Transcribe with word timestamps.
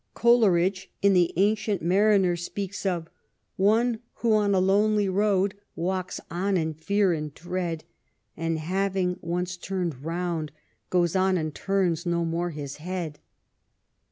Coleridge, 0.15 0.89
in 1.03 1.13
the 1.13 1.31
Ancient 1.35 1.83
Mariner, 1.83 2.35
speaks 2.35 2.87
of 2.87 3.07
''One 3.59 3.99
who 4.15 4.33
on 4.33 4.55
a 4.55 4.59
lonely 4.59 5.07
road 5.07 5.53
Walks 5.75 6.19
on 6.31 6.57
in 6.57 6.73
fear 6.73 7.13
and 7.13 7.31
dread, 7.35 7.83
And 8.35 8.57
having 8.57 9.19
once 9.21 9.55
turned 9.57 10.03
round, 10.03 10.51
goes 10.89 11.15
on 11.15 11.37
And 11.37 11.53
turns 11.53 12.07
no 12.07 12.25
more 12.25 12.49
his 12.49 12.77
head." 12.77 13.19